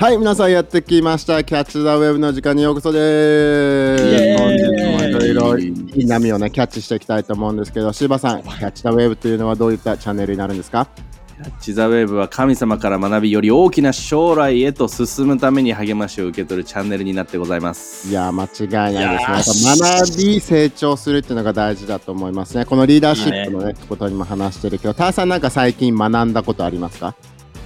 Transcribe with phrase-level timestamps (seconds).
[0.00, 1.44] はい、皆さんやってきました。
[1.44, 4.38] キャッチ・ザ・ウェブの時間にようこそです。
[4.38, 4.64] 本日
[4.96, 10.88] もいろいろいい波をね、キャッチしていきたいと思うんですけど、柴さん、キャッチ・ザ・ウェブというのはどういったチャンネルになるんですか？
[11.36, 18.08] キャッチ・ザ・ウェーブは神様から学びより大きな将来へと進むために励ましを受け取るチャンネルになってございます。
[18.08, 18.44] いやー、間
[18.88, 19.74] 違いないですね。
[19.78, 22.64] 学び、成長するっていうのが大事だと思いますね。
[22.64, 27.14] このリーダーシップのね、ことにも話してるけど、ターさんなんか最近学んだことありますか？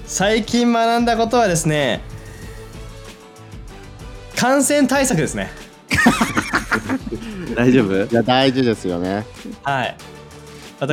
[0.04, 2.00] 最近学んだことはですね
[4.36, 5.50] 感染対策ですね。
[7.56, 7.94] 大丈夫？
[8.04, 9.24] いや、大事ですよね。
[9.62, 9.86] はい。
[9.86, 9.94] いろ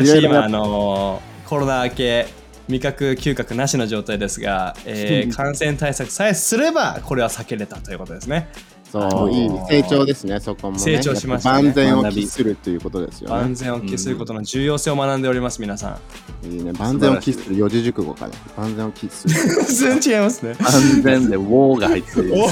[0.04, 2.28] 私今あのーコロナ明け
[2.70, 8.48] 味覚嗅覚なしの状態ですが、えー 感染対策さえすればこれは避けれたということですね
[8.92, 10.84] そう、いい成長ですね、そこもね。
[10.84, 13.54] 成長しましたね万全を期するということですよね万。
[13.56, 15.98] 全を期することの重要性を学んでおります皆さ
[16.44, 18.34] んいいね、万全を期する四字熟語かな。
[18.58, 19.34] 万全を期する。
[19.66, 22.34] 全然違いますね安全でウォーが入ってる。
[22.36, 22.50] お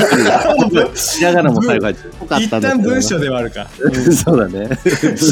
[0.96, 3.68] ひらがなも最後入って一旦文章ではあるか
[4.24, 4.70] そうだね。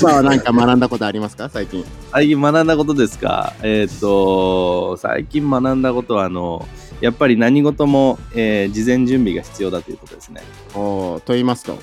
[0.02, 1.49] 今はなんか学んだことありますか？
[1.49, 1.86] 最近。
[2.11, 3.53] 最近学んだことですか？
[3.61, 6.67] えっ、と、最近学んだことは、あの、
[7.01, 10.41] やっぱり何事も、えー事前準備が必要だということですね。
[10.73, 11.77] おーと言いますと？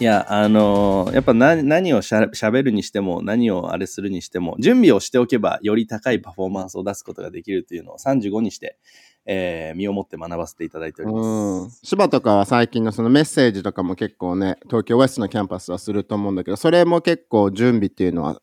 [0.00, 8.78] いや、あのーやっぱ何何をしゃべるにしても、何をあれするにしても、準備をしておけば、より高いパフォーマンスを出すことができるというのを35にして、
[9.26, 11.80] えー身をもって学ばせていただいておりうまんす。。
[11.84, 18.40] 芝とかは最近のそのメッセージとかも結構ね、東京ウエストのキャンパスはすると思うんだけど、それも結構準備っていうのは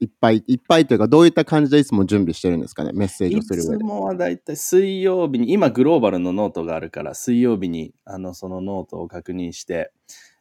[0.00, 3.84] いっぱいいっぱいというか、どういった感じでいつも準備してるんですかね、メッセージをいつする上で。
[3.84, 9.92] もはだいたい水曜日に、今グローバルのノートがあるから、水曜日にあのそのノートを確認して、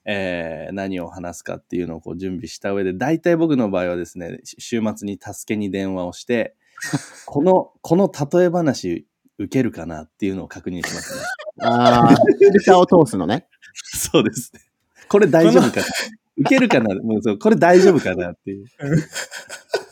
[0.06, 6.56] えー何を話すかっていうのをこう準備した上で、大体僕の場合はですね、し週末に助けに電話をして、
[7.26, 9.08] この、この例え話
[9.40, 11.22] 受けるかなっていうのを確認しますね。
[11.62, 13.48] ああ、 フィルターを通すのね。
[13.74, 14.62] そうですね。
[15.10, 15.86] これ大丈夫かな？
[16.38, 16.96] 受けるかな？
[16.96, 18.66] もうそうこれ大丈夫かなっていう。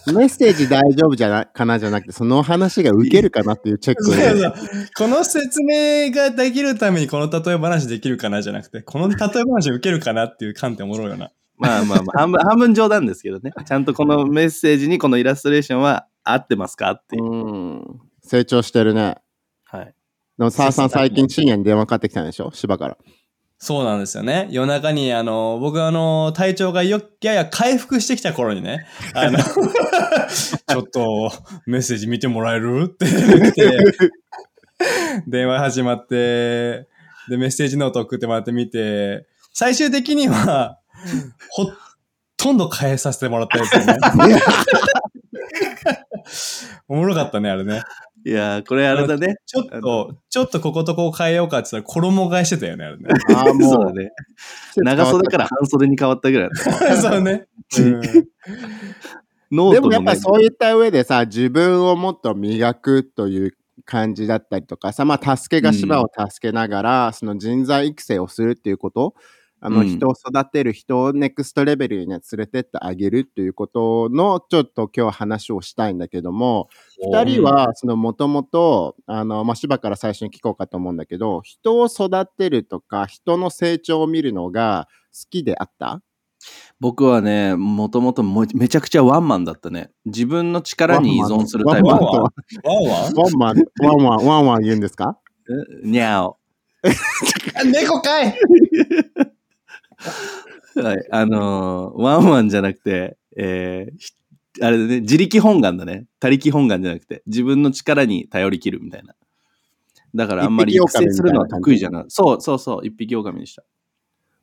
[0.14, 4.54] メッセージ大丈夫じゃなかなじゃなくて、その話が受けるかなっていうチェックそうそう
[4.96, 9.18] この説明ができるためにこの例え話できるかなじゃなくてこの例え
[9.52, 13.52] 話受けるかなっていう観点おもろいよなまあまあまあ、半分、半分冗談ですけどね。
[13.66, 17.24] ちゃんとこのメッセージにこのイラストレーションは合ってますかっていう。
[17.24, 17.28] う
[17.78, 18.02] ん。
[18.22, 19.16] 成長してるね。
[19.64, 19.86] はい。
[20.38, 22.52] でも、澤さん最近深夜に電話かかってきたんでしょ？
[22.54, 22.98] 芝から。
[23.58, 24.48] そうなんですよね。
[24.52, 31.32] 夜中に、あの、僕あの、体調がよ、やや回復してきた頃にね、あの、 ちょっと
[31.66, 32.84] メッセージ見てもらえる？
[32.86, 33.80] って来て、
[35.28, 36.88] 電話始まって、
[37.30, 40.78] で、メッセージノート送ってもらってみて、最終的には、
[41.50, 41.66] ほ
[42.38, 43.98] とんど変えさせてもらったやつよね。
[46.88, 47.82] おもろかったね、あれね。
[48.26, 49.36] いやー、これあれだね。
[49.46, 53.04] ちょっと、ちょっとこことここ変えようかって言ったら衣替えしてたよね、あれね。
[53.36, 54.10] ああ、もうね。
[54.78, 56.98] 長袖から半袖に変わったぐらいだった。
[56.98, 57.46] そうね。
[57.78, 58.02] うん
[59.52, 69.14] ノートでもやっぱ、そういった上でさ、自分をもっと磨くという感じだったりとかさ、まあ、助けが芝を助けながら、その人材育成をするっていうこと、
[69.66, 69.88] あの、うん。
[69.88, 76.70] 人を育てる人をネクストレベルにね、連れてってあげるっていうことの、ちょっと今日話をしたいんだけども、
[77.02, 86.02] 二人は、その、もともと、あの、まあ、芝から最初に聞こうかと思うんだけど、人を育てるとか、人の成長を見るのが好きであった？
[86.80, 89.90] 僕はね、もともともめちゃくちゃワンマンだったね。
[90.06, 92.34] 自分の力に依存するタイプワンマンワンワンワン？
[92.64, 95.18] ワンワンマン、ワンワン、ワンワン言うんですか？
[95.84, 96.38] えにゃお。
[97.60, 98.36] あ猫かい
[100.76, 101.08] はい。
[101.12, 104.14] あのーワンワンじゃなくて、えーひ
[104.62, 106.06] あれだね、自力本願だね。
[106.20, 109.14] 他力本願じゃなくて、自分の力に頼りきるみたいな。
[110.16, 112.06] だからあんまり育一匹狼成するのは得意じゃない。
[112.08, 113.64] そうそうそう、一匹狼でした。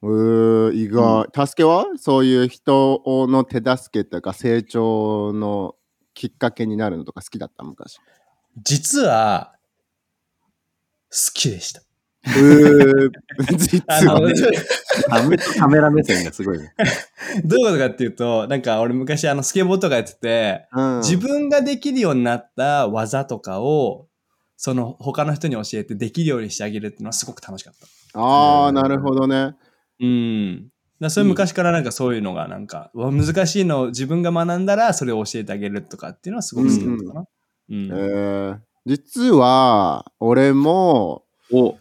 [0.03, 1.27] うー、意外。
[1.47, 5.77] 助けはそういう人の手助けとか成長の
[6.12, 7.99] きっかけになるのとか好きだった昔。
[8.59, 9.55] 実は、
[11.11, 11.83] 好きでした。
[12.25, 14.52] うー、実あの、はどういう
[15.08, 16.73] カメカメラ目線がすごいね。
[17.43, 24.06] ことかっていうと、なんか俺昔あのスケボーとかやってて、うん自分ができるようになった技とかを、
[24.56, 28.20] その他の人に教えてできるようにしてあげるっていうのはすごく楽しかった。
[28.20, 29.56] ああ、なるほどね。
[30.00, 30.56] うん。
[30.56, 30.70] だか
[31.00, 37.25] らそれ昔からなんかそういうのがなんか、うわ難しいのを自分が学んだらそれを教えてあげるとかっていうのはすごく好きだったかな。
[37.70, 37.87] うん。
[37.87, 41.76] えー、実は、俺もお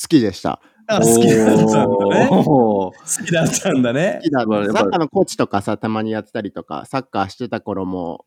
[0.00, 0.60] 好きでした。
[0.88, 2.28] あ好きだったんだね。
[2.28, 2.92] 好
[3.24, 4.20] きだったんだね。
[4.22, 4.38] サ
[4.84, 8.24] ッカーのコーチとかさ、たまにやってたりとか、サッカーしてた頃も、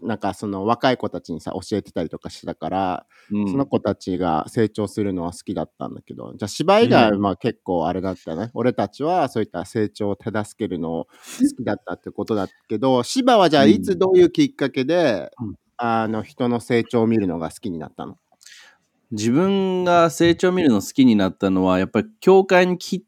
[0.00, 3.50] なんかその若い子たちにさ、教えてたりとかしてたから、うん。
[3.50, 8.52] その子たちが成長するのは好きだったんだけど、じゃあ芝以外はまあ結構あれだったね。
[8.54, 11.10] 俺たちはそういった成長を手助けるのを好
[11.56, 15.54] きだったってことだけど、芝はじゃあいつどういうきっかけで、うん。
[15.78, 18.16] あの人の成長を見るのが好きになったの？
[19.10, 23.00] 自分が成長を見るの好きになったのは、やっぱり教会に来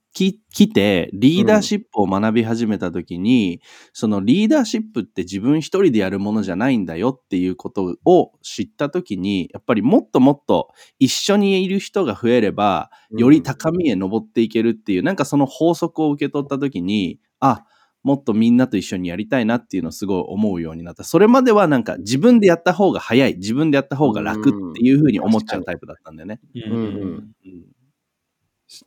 [0.73, 3.61] て、リーダーシップを学び始めた時に、
[3.93, 10.69] そのリーダーシップって自分一人でやるものじゃないんだよっていうことを知った時に、やっぱりもっともっと
[10.99, 17.65] 一緒にいる人が増えれば、より高みへ登っていけるっていう、なんかその法則を受け取った時に、あ、
[18.03, 21.05] もっとみんなと一緒にやりたいなっていうのをすごい思うようになった。
[21.05, 26.41] それまではなんか自分でやった方が早い、自分でやった方が楽っていうふうに思っちゃうタイプだったんだよね。
[26.55, 27.65] うんうんうんうん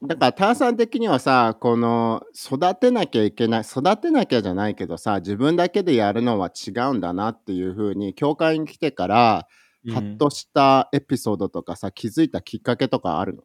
[0.02, 9.46] だから、ターさん的にはさ、この、育てなきゃいけない、育てなきゃじゃないけどさ、自分だけでやるのは違うんだなっていうふうに、教会に来てから、
[9.92, 13.44] ハッとしたエピソードとかさ、気づいたきっかけとかあるの？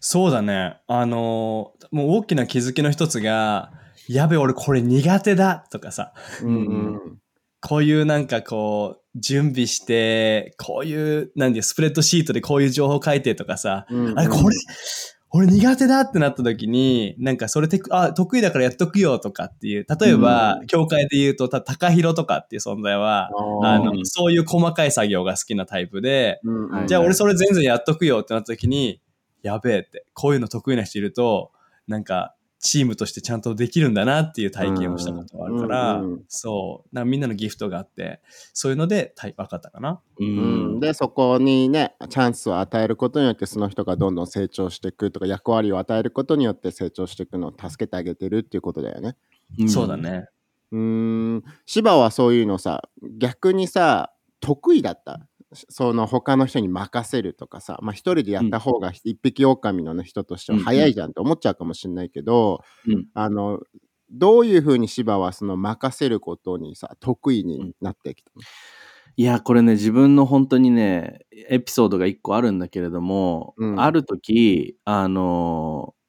[0.00, 0.78] そうだね。
[0.86, 3.70] あのーもう大きな気づきの一つが、
[4.08, 6.12] やべ、俺これ苦手だとかさ、
[6.42, 7.18] うんうん。
[7.60, 14.18] こういうなんかこう、準備して、こういう、なんていう、スプレッドシートでこういう情報書いてとかさ、うんうん。
[14.18, 14.54] あれ、これ、
[15.30, 20.66] 俺苦手だってなった時に、なんかそれてあ、得意だからやっとくよとかっていう、例えば、うん。
[20.66, 23.30] 教会で言うと、た、高弘とかっていう存在は、
[23.62, 26.86] あのう、んそういう細かい作業が好きなタイプで、うんうん。
[26.86, 29.00] じゃあ俺それ全然やっとくよってなった時に、
[29.42, 31.50] やべえって、こういうの得意な人いると、
[31.88, 36.24] なんか、チームとしてちゃんとできるんだなっていう体験をしたことがあるから、うんうんうん。
[36.28, 38.22] そう、なんかみんなのギフトがあって、
[38.54, 40.00] そういうのでた分かったかな。
[40.18, 40.76] ううん。
[40.76, 49.16] ん、でそこにねチャンスを与えることによってその人がどんどん成長していくとか役割を与えることによって成長していくのを助けてあげてるっていうことだよね。
[49.58, 49.68] うん。
[49.68, 50.26] そうだね。
[50.72, 50.80] うー
[51.36, 52.82] ん芝はそういうのさ
[53.18, 55.26] 逆にさ得意だった？
[55.54, 63.06] その他の人に任せるとかさまあ一人でやった方が一匹狼の人としては早いじゃんって思っちゃうかもしれないけど、うん。
[63.14, 63.60] あの
[64.10, 68.42] どういうふうに芝はその任せることにさ得意になってきたの、
[69.16, 73.80] いや、これね、自分の本当にね、エピソードが一個あるんだけれども、うん。
[73.80, 76.04] ある時、あのー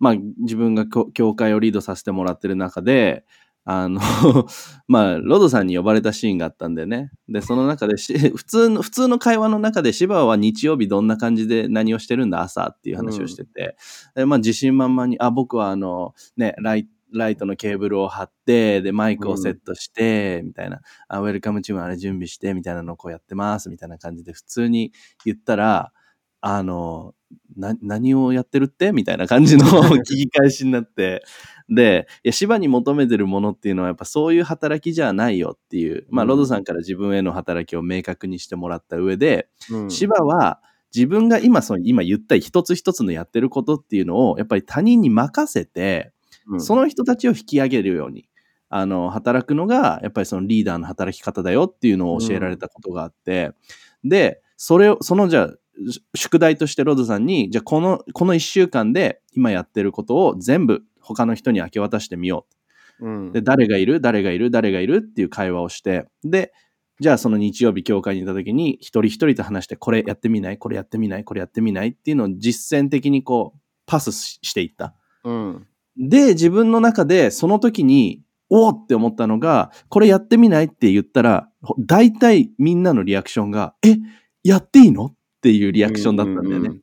[0.00, 3.24] まあ、自分が教教会をリードさせてもらってる中で、
[3.70, 4.00] あの、
[4.88, 7.10] まあ、ロドさんに呼ばれたシーンがあったんだよね。
[7.28, 7.96] で、その中で、
[8.34, 13.76] 普通の、普通の会話の中で、芝は日曜日どんな感じで何をしてるんだ、朝っていう話をしてて、
[14.14, 24.92] でまあ、自信満々に、あ、僕はあの、ね、ライライトのケーブルを貼って、で、マイクをセットして、みたいな、あ、ウェルカムチームあれ準備して、みたいなのをこうやってます、みたいな感じで普通に
[25.26, 25.92] 言ったら、
[26.40, 27.14] あの、
[27.56, 28.92] な、何をやってるって？
[28.92, 31.22] みたいな感じの 聞き返しになって、
[31.68, 36.28] で、いや、芝に求めてるものっていうのはやっぱそういう働きじゃないよっていう、まあ、うん。
[36.28, 39.90] ロドさんから自分への働きを明確にしてもらった上で、うん。
[39.90, 40.60] 芝は
[40.94, 46.12] 自分が今その、今言った一つ一つのやってることっていうのを、やっぱり他人に任せて、
[46.48, 46.60] うん。
[46.60, 48.28] その人たちを引き上げるように、
[48.70, 53.52] あの、働くのが、やっぱりそのリーダーの働き方だよっていうのを教えられたことがあって、
[54.04, 55.58] で、それを、そのじゃあ、し
[56.14, 62.46] 宿題としてロドさんに、じゃあこの、この一週間で今やってることを全部他の人に明け渡してみよ
[63.00, 63.08] う。
[63.08, 63.28] ん。
[63.30, 63.32] う。
[63.32, 64.00] で、誰がいる？
[64.00, 64.50] 誰がいる？
[64.50, 64.96] 誰がいる？
[64.96, 66.52] っていう会話をして、で、
[67.00, 70.58] じゃあその日曜日教会にいた時に一人一人と話して、これやってみない？
[70.58, 71.24] これやってみない？
[71.24, 71.88] これやってみない？
[71.90, 74.94] っていうのを実践的にこう、パスししていった。
[75.22, 75.66] うん。
[75.96, 80.64] で、自分の中でその時に、おーって思ったのが、これやってみない？
[80.64, 83.96] って言ったら、ほ大体みんなのリアクションが、え、
[84.42, 85.14] やっていいの？
[85.38, 86.68] っていうリアクションだったんだよね。
[86.68, 86.82] うん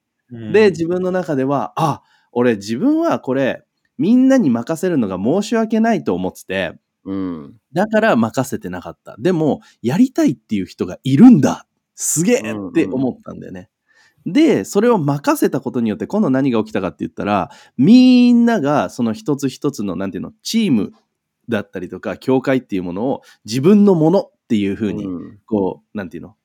[0.51, 3.63] で、自分の中では、あ、俺自分はこれ、
[3.99, 6.73] みんなに任せるのが申し訳ないと思ってて、
[7.05, 9.15] うんだから任せてなかった。
[9.19, 12.43] でも、やりたいっていう人がいるんだすげえっ
[12.73, 13.69] て思ったんだよね。
[14.25, 20.93] で、それを任せたことによって今度何が起きたかって言ったら、みんながその一つ一つの、なんていうの、チーム
[21.47, 26.35] だったりとか、教会っていうものを自分のものっていうふうに、うんこう、なんていうの、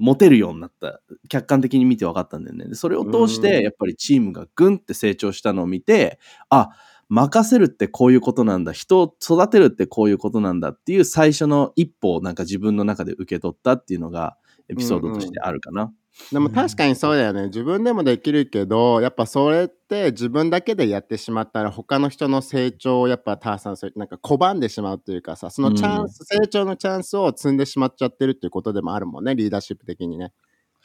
[0.00, 1.00] 持てるようになった。
[1.28, 2.66] 客観的に見て分かったんだよね。
[2.66, 6.70] でそれを通しうんて、やっぱりチームがぐんって成長したのを見て、あ、
[7.08, 8.72] 任せるってこういうことなんだ。
[8.72, 14.36] 人を育てるってこういうことなんだっていう最初の一歩をなんか自分の中で受け取ったっていうのが
[14.68, 15.92] エピソードとしてあるかな。
[16.32, 17.44] でも確かにそうだよね。
[17.44, 30.32] 自分でもできるけど、やっぱそれって自分だけでやってしまったら他の人の成長をやっぱターさんそうなんか拒んでしまうというかさ、そのチャンス、成長のチャンスを積んでしまっちゃってるっていうことでもあるもんね、リーダーシップ的にね。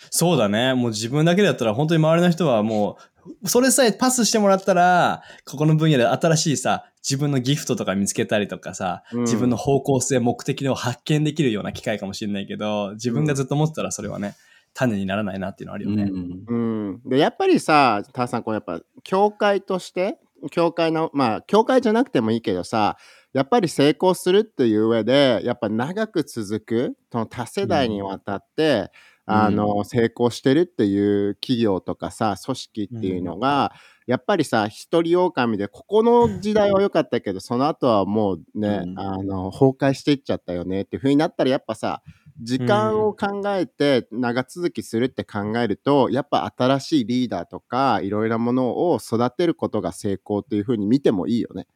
[0.10, 0.74] そうだね。
[0.74, 14.36] もう自分だけだったら本当に周りの人はもうそれさえパスしてもらったら、ここの分野で新しいさ、自分のギフトとか見つけたりとかさ、うん自分の方向性、目的を発見できるような機会かもしれないけど、自分がずっと持ってたらそれはね、
[14.75, 16.03] 種にならないなっていうのはあるよね。
[16.03, 16.44] うん。
[16.48, 20.20] うん、でやっぱりさターさんこうやっぱ教会として
[20.51, 22.98] 教会のまあ教会じゃなくてもいいけどさ
[23.34, 28.91] やっぱり成功するっていう上でやっぱ長く続くその多世代にわたって、
[29.27, 29.34] うん。
[29.34, 33.74] あの成功してるっていう企業とかさ組織っていうのが、
[34.05, 39.00] やっぱりさ一人狼でここの時代は良かったけどその後はもうね、うん。
[39.00, 42.03] あの崩壊していっちゃったよねっていう風になったらやっぱさ
[42.42, 51.68] 時間を考えて長続きするって考えると、やっぱ新しいリーダーとかいろいろなものを育てることが成功っていう風に見てもいいよね。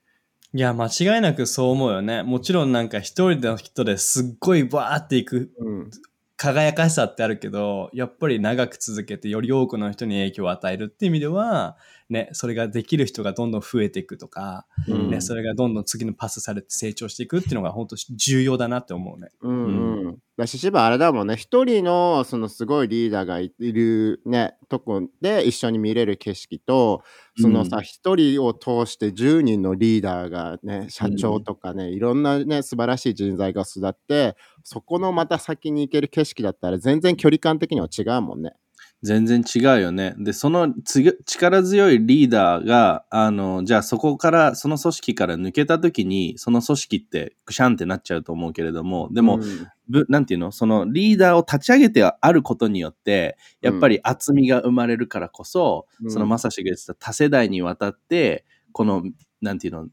[0.54, 2.24] いや、間違いなくそう思うよね。
[2.24, 5.90] もちろんなんか一人の人ですっごいバーっていくうん。
[6.38, 11.78] 輝かしさってあるけど、やっぱり長く続けてより多くの人に影響を与えるっていう意味では、
[12.10, 19.30] ね、それができる人がどんどん増えていくとか、うんね、それがどんどん次のパスされて成長していくっていうのが本当重要だなって思うね。
[19.42, 20.18] うんうん。
[20.36, 27.04] だし、芝あれだもんね、一人のそのすごいリーダーがいるね、とこで一緒に見れる景色と、
[27.40, 38.54] そのさ、一人を通して10人のリーダーがね、社長とかね、いろんなね、素晴らしい人材が育って、そこのまた先に行ける景色だったら全然距離感的には違うもんね。
[39.02, 40.14] 全然違うよね。
[40.18, 50.52] で、そのつ力強いリーダーが、あの、じゃあそこから、その組織から抜けた時に、その組織ってぐしゃんってなっちゃうと思うけれども、でも、うんぶなんていうの？
[50.52, 59.04] そのリーダーを立ち上げてあることによって、やっぱり厚みが生まれるからこそ、うんそのまさしが言ってた多世代にわたって、この、
[59.42, 59.88] なんていうの、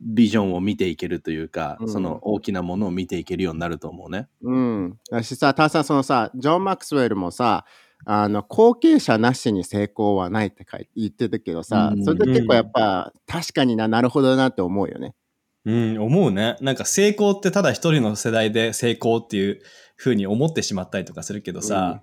[0.00, 4.26] ビジョンを見ていけるというか、うんその大きなものを見ていけるようになると思うね。
[4.42, 4.98] うん。
[5.08, 7.64] だしさ、ターさん、そのさ、ジョン・マックスウェルもさ、
[8.10, 15.14] あの後継者なしに成功はないって書い言ってたけどさ、うんそれで結構やっぱ、確かにな、なるほどなって思うよね。
[15.66, 16.56] うん、思うね。
[16.62, 19.60] なんか成功ってただ一人の世代で成功っていう
[19.98, 22.00] 風に思ってしまったりとかするけどさ、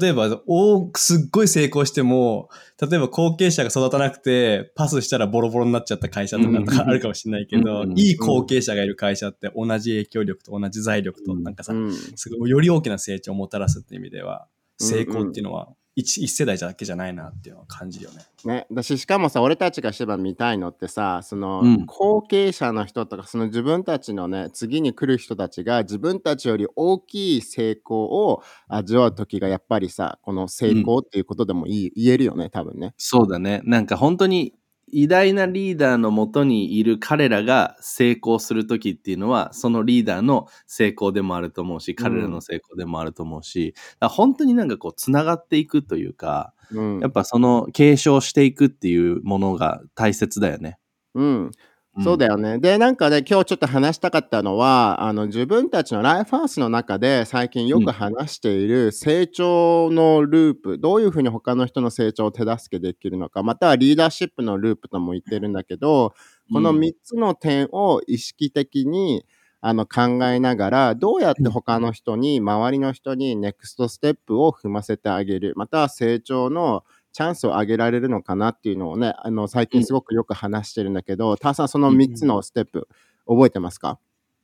[0.00, 2.48] 例えば、おすっごい成功しても、
[2.80, 11.92] 例えば後継者が育たなくて、パスしたらボロボロになっちゃった会社とかとかあるかもしれないけど、うんいい後継者がいる会社って同じ影響力と同じ財力と、なんかさ、うん。
[11.92, 18.24] すごいより大きな成長をもたらすっていう意味では、うん成功っていうのは一一世代だけじゃないなっていうのは感じるよね。
[18.44, 32.94] ね、だししかもさ俺たちがしてば見たいのってさその、うん後継者の人とかその自分たちのね次に来る人たちが自分たちより大きい成功を味わう時がやっぱりさこの成功っていうことでもいい、言えるよね多分ね。
[32.96, 33.60] そうだね。
[33.64, 34.54] なんか本当に
[34.92, 47.00] 偉大なリーダーのもとにいる彼らが成功するときっていうのは、そのリーダーの成功でもあると思うし、彼らの成功でもあると思うし、だから本当になんかこう、つながっていくというか、うん。
[47.00, 50.78] やっぱその継承していくっていうものが大切だよね。
[51.14, 51.50] うん
[51.98, 52.58] そうだよね。
[52.58, 66.14] で、なんかね、今日ちょっと話したかったのは、あの、自分たちのライフハウスの中で最近よく話している成長のループ、どういうふうに他の人の成長を手助けできるのか、またはリーダーシップのループとも言ってるんだけど、
[66.52, 69.26] このうん3つの点を意識的に
[69.60, 76.82] あの考えながら、どうやって他の人に、周りの人にネクストステップを踏ませてあげる、または成長の
[77.12, 82.88] チャンスを上げられるのかなっていうのをね、あの最近すごくよく話してるんだけど、ターさん、その3つのステップ、
[83.26, 83.98] 覚えてますか？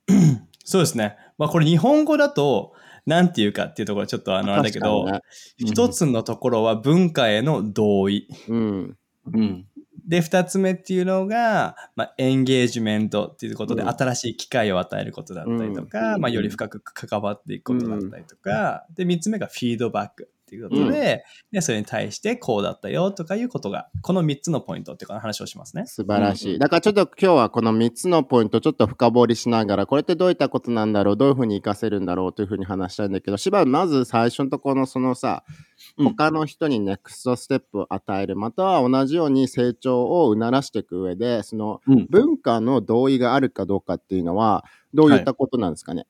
[0.65, 1.17] そうですね。
[1.37, 2.73] まあこれ日本語だと、
[3.05, 5.23] なんていうかっていうところはちょっとあのあれだけど、確か
[5.57, 8.27] 一つのところは文化への同意。
[8.49, 8.97] うん。
[9.33, 9.65] うん。
[10.05, 13.89] で、二つ目っていうのが、まあ、エンゲージメントっていうことで、うん。
[13.89, 25.85] 新しい機会を与えることだったりとか、まあ、より深く関わっていくことだったりとか、で、三つ目がフィードバックっていうことで、で、それに対してこうだったよとかいうことが、この三つのポイントっていうか話をしますね。
[25.87, 26.47] 素晴らしい。
[26.47, 35.43] うんうんだからちょっと今日はこの3つのポイントちょっと深掘りしながら、これってどういったことなんだろう、どういうふうに活かせるんだろうというふうに話したいんだけど、しばまず最初のところのそのさ、
[35.97, 44.63] うん他の人にネクストステップを与える、または同じように成長を促していく上で、そのうん文化の同意があるかどうかっていうのは、
[44.93, 46.07] どういったことなんですかね？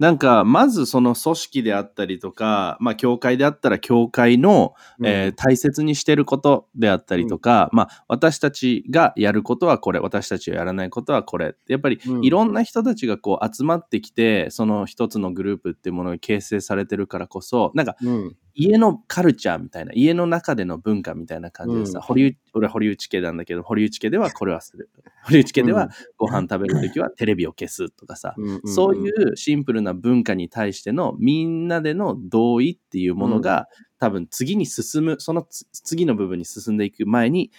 [0.00, 11.54] なんか、まずその組織であったりとか、まあ、教会であったら、教会の、えー大切にしてることであったりとか、まあ、私たちがやることはこれ、私たちがやらないことはこれ。
[11.68, 12.24] やっぱりうん。
[12.24, 22.02] いろんな人たちがこう集まってきて、その一つのグループっていうものが形成されてるからこそ、なんかうん家のカルチャーみたいな、家の中での文化みたいな感じでさ、うん。
[22.02, 24.90] 堀内俺は堀内家なんだけど、堀内家ではこれはする。
[25.24, 25.88] 堀内家では
[26.18, 28.34] ご飯食べるときはテレビを消すとかさ、
[28.66, 33.66] そういうシンプルな文化に対してのみんなでの同意っていうものが、
[33.98, 37.50] 多分次に進む、そのつ次の部分に進んでいく前に、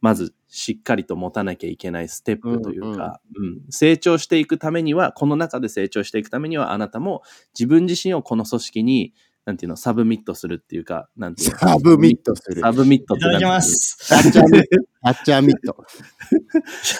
[0.00, 3.60] まずしっかりと持たなきゃいけないステップというか、うん。
[3.70, 7.22] 成長していくためには、この中で成長していくためには、あなたも
[7.58, 9.14] 自分自身をこの組織に、
[9.48, 11.56] なんていうの、 submit するっていうか、なんていうの？
[11.56, 12.60] submit する。
[12.60, 13.96] submit ってなんていただきます。
[14.06, 14.68] キャッチャーミット。
[15.02, 15.84] キャッチャーミット。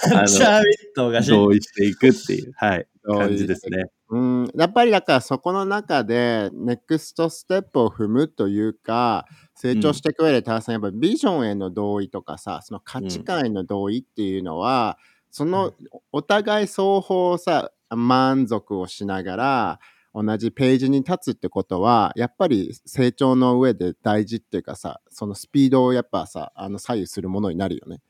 [0.08, 3.84] キャッチャーミットがし同意していくっていう、はい、同意感じですね。
[4.08, 14.96] うん、やっぱりだからそこの中で、ネクストステップを踏むというか、成長していく上で、田中さん、やっぱビジョンへの同意とかさ、その価値観への同意っていうのは、
[15.30, 15.74] その
[16.12, 19.80] お互い双方さ、満足をしながら、
[20.14, 28.00] 同じページに立つってことは、やっぱり成長の上で大事っていうかさ、そのスピードをやっぱさ、あの左右するものになるよね。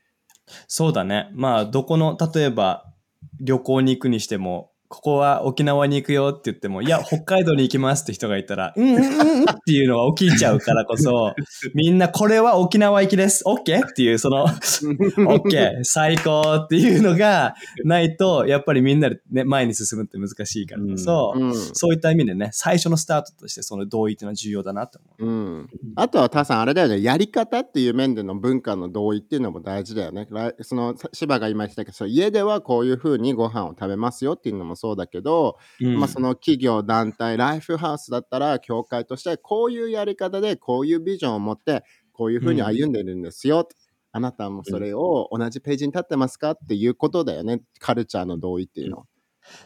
[0.67, 1.29] そうだね。
[1.33, 2.93] まあ、どこの、例えば、
[3.39, 11.35] 旅行に行くにしても、ここは沖縄に行くよって言っても、いや、 北海道に行きますって人がいたら、うんうんうんうんっていうのが起きちゃうからこそ、
[11.75, 13.43] みんなこれは沖縄行きです。
[13.45, 13.85] OK?
[13.85, 17.53] っていう、その、OK、最高っていうのが
[17.83, 25.31] ないと、やっぱりみんなでね、前に進むって難しいからこそ、うんそういった意味でね、最初のスタートとしてその同意っていうのは重要だなと思う。
[25.31, 30.27] うん、あとは、タさん、あれだよね、やり方っていう面での文化の同意っていうのも大事だよね。
[30.31, 41.83] らその芝が今言ってたけど、家ではこういうふうにご飯を食べますよっていうのもそうだけど、うんまあ、その企業、団体、ライフハウスだったら、協会としてこういうやり方で、こういうビジョンを持って、
[42.13, 43.67] こういうふうに歩んでるんですよ。
[44.11, 49.05] あなたもそれを同じページに立ってますかっていうことだよね、カルチャーの同意っていうのは。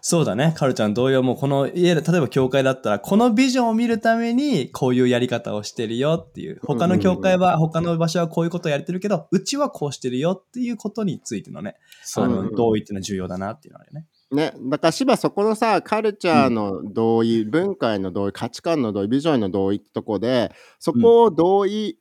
[0.02, 0.54] そうだね。
[0.58, 6.60] カルちゃん同様もこの家で、例えば教会だったら、このビジョンを見るためにこういうやり方をしてるよっていう。
[6.64, 14.06] 他の教会は、他の場所はこういうことをやってるけど、うちはこうしてるよっていうことについてのね、そうだねん同意っていうのは重要だなっていうのはね。
[14.34, 21.98] ね、だから芝そこのさカルチャーの同意、文化への同意価値観の同意ビジョンへの同意ってとこでそこを同意、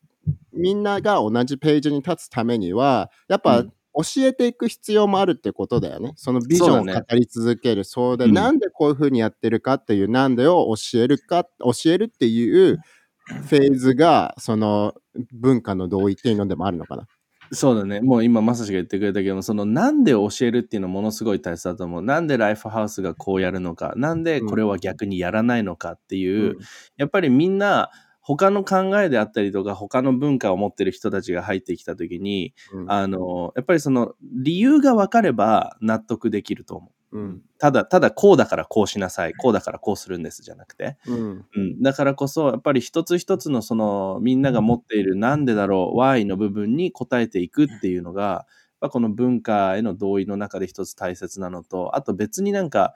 [0.52, 6.14] みんなが同じページに立つためにはやっぱ、うん教えていく必要もあるってことだよね。
[6.16, 7.84] そのビジョンを語り続ける。
[7.84, 12.78] そうで、うんなんでこういうふうにやってるかっていう、なんでを教えるか、教えるっていう
[13.26, 14.94] フェーズが、その
[15.32, 17.06] 文化の同意っていうのでもあるのかな。
[17.54, 18.00] そうだね。
[18.00, 22.02] もう今、まさしが言ってくれたけど、そのなんで教えるっていうのはものすごい大切だと思う。
[22.02, 26.56] なんでライフハウスがこうやるのか、なんでこれは逆にやらないのかっていう、
[26.96, 27.90] やっぱりみんな、
[28.24, 37.01] 他の考えであったりとか、他の文化を持ってる人たちが入ってきたときに、うんあの、やっぱりその理由が分かれば納得できると思う。
[37.12, 37.42] うん。
[37.58, 41.44] ただ、ただこうだからこうしなさい、こうだからこうするんですじゃなくて、うん。
[41.54, 48.46] うん、だからこそやっぱり一つ一つのそのみんなが持っているなんでだろう why の部分に答えていくっていうのがやっ
[48.80, 52.94] ぱこの文化への同意の中で一つ大切なのとあと別になんか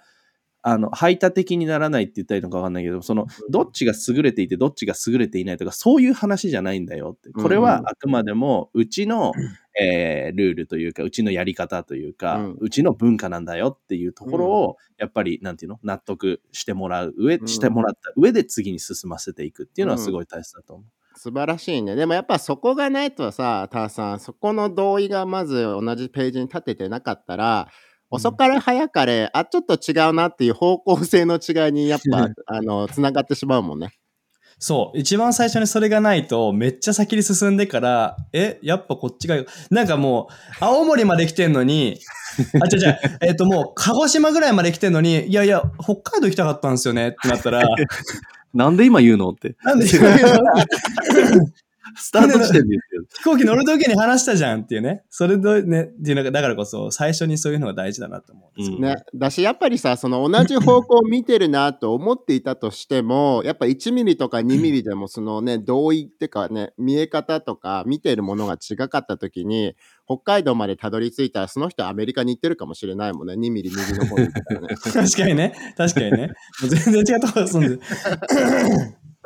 [0.69, 7.31] あの排他的にならないって言ったらいいのか分かんないけどそのどっちが優れていてどっちが優れていないとかそういう話じゃないんだよって。
[7.31, 9.31] これはあくまでもうちの、
[9.81, 12.57] えールールというかうちのやり方というか、うん。
[12.59, 15.79] うちの文化なんだよっていうところをやっぱりなんていうの？
[15.85, 17.47] 納得してもらう上、うん。
[17.47, 20.87] してもらった上で次に進ませていくっていうのはすごい大切だと思う。
[21.19, 21.95] 素晴らしいね。
[21.95, 27.69] でもやっぱそこがないとさ、ターさん、そこの同意がまず同じページに立ててなかったら、
[28.11, 33.91] 遅かれ早かれ、あ、ちょっと違うなっていう方向性の違いにやっぱ、 あの、つながってしまうもんね。
[34.59, 34.99] そう。
[34.99, 39.37] 一番最初にそれがないと、めっちゃ先に進んでから、え、やっぱこっちが、
[39.71, 42.01] なんかもう、青森まで来てんのに、
[42.63, 47.63] あ、違う違う、えっ、ともう、鹿児島ぐらいまで来てんのに、いやいや、北海道行きたかったんですよねってなったら、
[48.55, 49.57] なんで今言うのって。
[49.63, 49.87] なんで
[51.95, 53.09] スタート地点で言ってる。
[53.19, 55.05] 飛行機乗るときに話したじゃんっていうね。
[55.11, 58.77] それでね、っていうのが、だからこそ、最初にそういうのが大事だなと思うんですよ。
[58.77, 58.97] うんね。
[59.15, 73.35] だし、やっぱりさ、その同じ方向を見てるなと思っていたとしても、やっぱ1ミリとか2ミリでもそのね、同意ってかね、見え方とか見てるものが違かった時に、北海道までたどり着いたら、その人はアメリカに行ってるかもしれないもんね。
[73.35, 74.33] 2ミリ右の方にね。
[74.83, 75.53] 確かにね。
[75.77, 76.29] 確かにね。
[76.63, 77.79] もう全然違ったことすんで。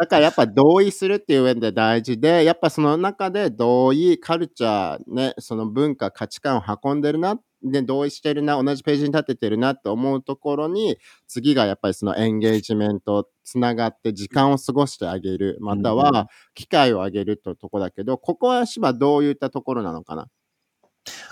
[0.01, 10.97] だからやっぱ同意するっていう上で大事で、やっぱその中で同意、カルチャー、ね、その文化、価値観を運んでるな、で、同意してるな、同じページに立ててるなって思うところに、
[11.29, 20.29] 次がやっぱりそのエンゲージメント、つながって時間を過ごしてあげる、または機会をあげるというところだけど、ここは芝どういったところなのかな？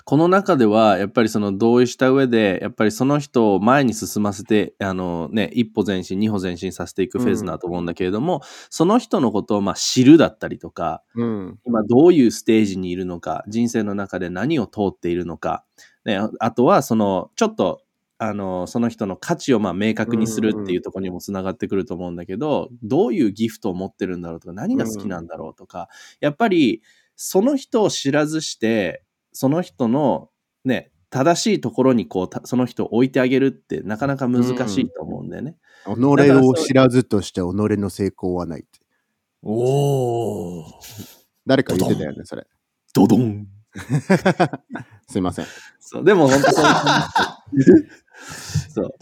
[0.04, 11.58] この中では、やっぱりその同意した上で、やっぱりその人を前に進ませて、あのね、一歩前進、二歩前進させていくフェーズだと思うんだけれども、その人のことをまあ知るだったりとか、うん。
[11.66, 15.64] 今どういうステージにいるのか、人生の中で何を通っているのか、
[16.04, 17.82] ね、あとはその、ちょっと、
[18.20, 25.88] あの、その人の価値をまあ明確にするっていうところにもつながってくると思うんだけど、どういうギフトを持ってるんだろうとか、何が好きなんだろうとか、
[26.20, 26.82] やっぱり
[27.14, 29.02] その人を知らずして、
[29.40, 30.30] その人の
[30.64, 35.56] ね、正しいところにこう、たその人を置いてあげるってなかなか難しいと思うんだよね。
[35.84, 38.80] 己を知らずとして己の成功はないって。
[39.44, 40.72] おー。
[41.46, 42.48] 誰か言ってたよね、それ。
[42.92, 43.46] ドドン
[45.06, 45.46] すいません。
[45.78, 46.64] そう、でも本当そう。
[48.70, 48.94] そう。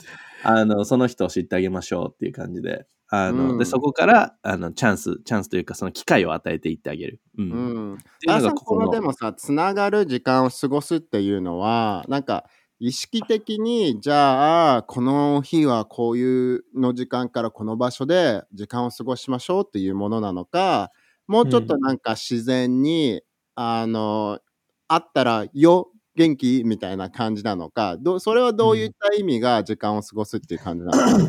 [0.42, 2.87] あの、その人を知ってあげましょうっていう感じで。
[3.09, 7.21] あの、うんで、そこから、あの、チャンス、チャンスというか、その機会を与えていってあげる。
[7.38, 7.51] うん。
[7.51, 7.55] う
[7.95, 7.99] っん。
[8.21, 8.87] ていうこがここの。
[8.87, 12.45] のでもさ、つながる時間を過ごすっていうのは、なんか、
[12.79, 20.90] 意識的に、じゃあ、この日はこういうの時間からこの場所で時間を過ごしましょうっていうものなのか、
[21.27, 23.23] もうちょっとなんか自然に、
[23.55, 24.40] あの、
[24.88, 26.62] あったら、よ、元気？
[26.64, 31.21] みたいな感じなのか、どそれはどういった意味が時間を過ごすっていう感じなのか。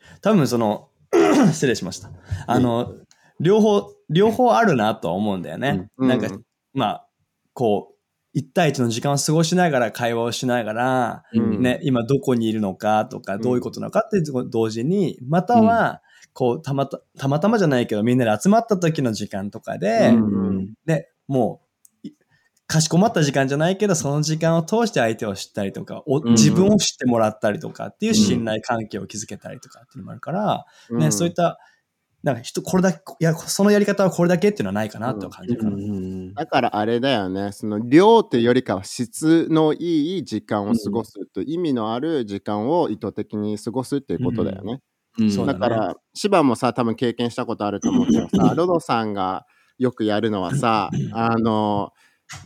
[0.22, 0.88] 多分その、
[1.52, 2.10] 失礼しました。
[2.46, 2.94] あの、
[3.40, 5.88] 両方、両方あるなとは思うんだよね。
[5.98, 6.08] うん。
[6.08, 6.28] なんか、
[6.72, 7.08] まあ、
[7.52, 7.94] こう、
[8.32, 11.62] 一対一の時間を過ごしながら会話をしながら、うん。
[11.62, 13.40] ね、今どこにいるのかとか、ん。
[13.40, 21.63] どういうことなのかっていうと同時に、または、こう、たまた、たまたまじゃないけど、みんなで集まった時の時間とかで、うんで、もう、い
[22.66, 31.58] かしこまった時間じゃないけど、その時間を通して相手を知ったりとか、自分を知ってもらったりとかっていう信頼関係を築けたりとかっていうのもあるから、ね、そういった、
[32.22, 35.76] なんか人、これだけ、いや、そのやり方はこれだけっていうのはないかなって感じるかな。
[35.76, 44.80] うんだからあれだよね、その量というよりかは質のいい時間を過ごすと、意味のある時間を意図的に過ごすっていうことだよね。
[45.18, 45.30] うん。
[45.30, 45.58] そうだね。
[45.58, 49.44] だから、芝もさ、多分経験したことあると思うけどさ、 ロドさんが
[49.78, 51.92] よくやるのはさ、 あの、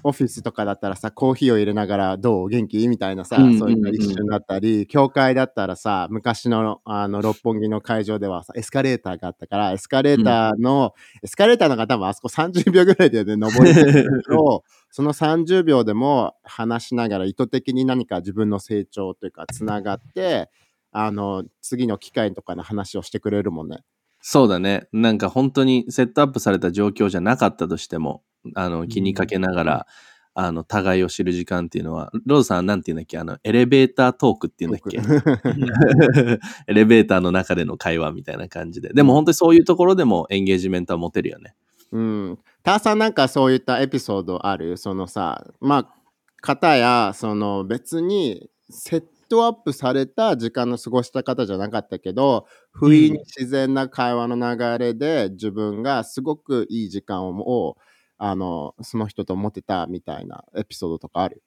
[0.02, 2.48] オフィスとかだったらさ、コーヒーを入れながらどう？
[2.48, 2.86] 元気？
[2.88, 20.50] みたいなさ、うんそういった一瞬だったり、教会だったらさ、昔のあの六本木の会場ではさ、エスカレーターがあったから、エスカレーターの、エスカレーターの方もあそこ30秒ぐらいでね、登りるけど、 その30秒でも話しながら意図的に何か自分の成長というか、つながって、
[20.90, 23.78] あの、次の機会とかの話をしてくれるもんね。
[24.20, 24.88] そうだね。
[24.92, 28.22] なんか本当にセットアップされた状況じゃなかったとしても、
[28.54, 29.86] あの、気にかけながら、
[30.34, 33.18] あの、互いを知る時間っていうのは、ローズさんはなんて言うんだっけ？
[33.18, 34.98] あの、エレベータートークっていうんだっけ？
[36.68, 38.90] エレベーターの中での会話みたいな感じで。
[38.92, 41.54] でも本当にそういうところでもエンゲージメントは持てるよね。
[41.90, 42.38] うん。
[42.62, 44.76] ターさんなんかそういったエピソードある？
[44.76, 45.94] そのさ、まあ、
[46.40, 57.76] 方や、その別にセットアップされた時間の過ごした方じゃなかったけど、不意に自然な会話の流れで自分がすごくいい時間を、
[58.18, 61.42] あの、その人と持ってたみたいなエピソードとかある？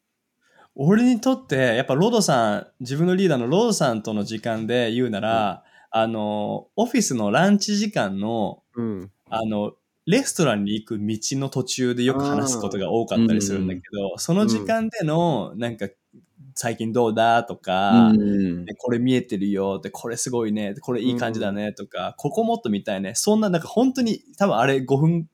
[0.76, 9.12] 俺にとって、やっぱロードさん、自分のリーダーのロードさんとの時間で言うなら、あの、オフィスのランチ時間の、うん。
[9.30, 9.74] あの、
[10.06, 15.90] レストランに行く道の途中でよく話すことが多かったりするんだけど、その時間での、なんか、
[16.56, 18.66] 最近どうだとか、うん。
[18.66, 23.14] でこれ見えてるよって、これすごいね、これいい感じだねとか、ここもっと見たいね。
[23.16, 25.28] そんな、なんか本当に、多分あれ5分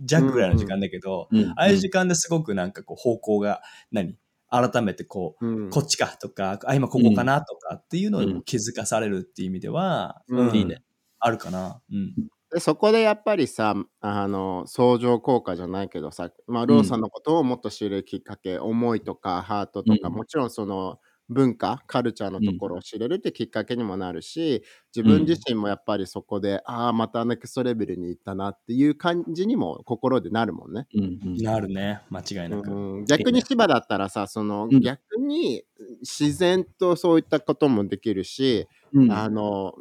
[0.00, 4.16] 弱ぐらいの時間だけど、うんああいう時間ですごくなんかこう方向が何？
[4.48, 5.70] 改めてこう、うん。
[5.70, 10.54] こっちかとか、あ、今ここかなとかっていうのを気づかされるっていう意味では、うん。
[10.54, 10.84] いいね。
[11.18, 11.80] あるかな。
[11.90, 12.14] うん。
[12.52, 20.14] でそこでやっぱりさあの相乗効果じゃないけどさ、まあ、ローさんのことをもっと知るきっかけ、思いとかハートとか、うん。
[20.14, 24.62] もちろんその文化カルチャーのところを知れるってきっかけにもなるし
[24.94, 30.86] 自分自身もやっぱりそこで、ああまたネクストレベルに行ったなっていう感じにも心でなるもんね。
[30.94, 31.36] うんうん。
[31.36, 32.00] なるね。
[32.10, 32.70] 間違いなく。
[32.70, 34.80] うん、逆に芝だったらさその、うん。
[34.80, 35.64] 逆に
[36.00, 39.12] 自然とそういったこともできるし、うん。
[39.12, 39.74] あの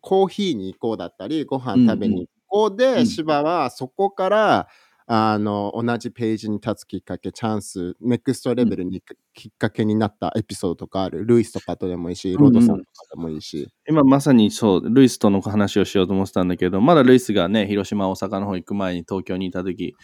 [0.00, 3.06] コーヒーに行こうだったりご飯食べに行こうで、うん。
[3.06, 4.68] 芝はそこから
[5.06, 9.02] あの同じページに立つきっかけチャンスネクストレベルに
[9.34, 11.24] きっかけになったエピソードとかある。
[11.26, 19.94] ルイスとかとでもいいしロードさんとかでもいいし、今まさにそう、ルイスとの話をしようと思ってたんだけど、まだルイスがね、広島、大阪の方行く前に東京にいた時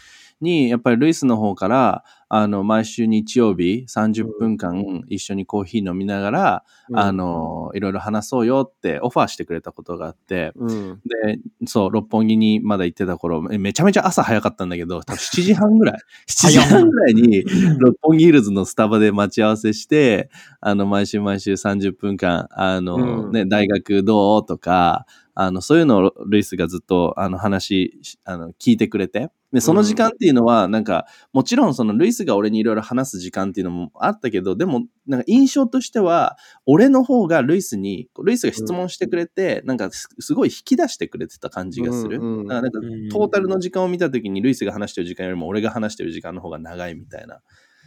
[0.41, 6.99] に、やっぱりルイスの方から、あの、毎週日曜日30分間一緒にコーヒー飲みながら、うん。
[6.99, 11.01] あの、いろいろ話そうよってオファーしてくれたことがあって、うん。
[11.25, 17.45] で、そう、六本木にまだ行ってた頃、えめちゃめちゃ朝早かったんだけど、多分7時半ぐらい、 7時半ぐらいに
[17.79, 23.33] 六本木ヒルズのスタバで待ち合わせして、あの、毎週毎週30分間、あの、うん。
[23.33, 25.07] ね、大学どうとか、
[25.41, 29.31] あの、そういうのをルイスがずっと、あの、話し、あの、聞いてくれて。
[29.53, 42.19] で、その時間っていうのは、なんか、もちろんそのルイスが俺にいろいろ話す時間っていうのもあったけど、でも、なんか印象としては、俺の方がルイスに、ルイスが質問してくれて、なんかすすごい引き出してくれてた感じがする。
[42.19, 47.41] うんうんだからなんかうんトータルの時間を見たときに、ルイスが話してる時間よりも俺が話してる時間の方が長いみたいな。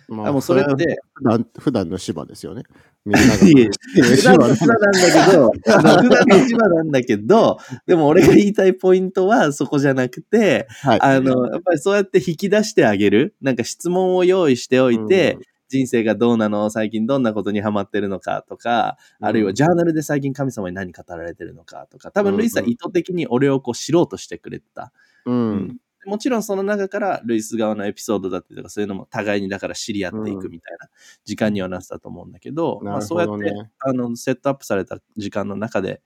[0.10, 2.64] まあもうそれって、普段普段の芝ですよね。
[3.06, 3.48] みんなが。
[3.48, 3.70] いえ
[4.02, 11.02] 普段の芝なんだけど、 普段の芝なんだけど、でも俺が言いたいポイントはそこじゃなくて、はい。
[11.02, 13.36] あの、やっぱりそうやって引き出してあげる。
[13.42, 15.38] なんか質問を用意しておいて、
[15.70, 16.70] 人生がどうなの？
[16.70, 24.92] 最近どんなことにハマってるのかとか、あるいはジャーナルで最近神様に何語られてるのかとか、多分ルイスは意図的に俺をこう知ろうとしてくれてた。
[25.26, 25.32] う。
[25.32, 30.90] うんんもちろんその中からルイス側のエピソードだったりとかそういうのも互いにだから知り合っていくみたいな
[31.26, 33.70] 時間にはなってたと思うんだけど、まあ、なるそうやって。
[33.80, 36.02] あのセットアップされた時間の中で